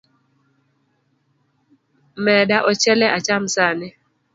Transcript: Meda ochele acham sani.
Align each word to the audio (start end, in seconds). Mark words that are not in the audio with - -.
Meda 2.23 2.57
ochele 2.69 3.05
acham 3.17 3.43
sani. 3.55 3.87